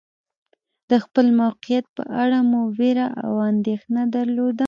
د 0.89 0.91
خپل 1.03 1.25
موقعیت 1.41 1.85
په 1.97 2.03
اړه 2.21 2.39
مو 2.49 2.61
وېره 2.77 3.07
او 3.25 3.31
اندېښنه 3.51 4.01
درلوده. 4.15 4.59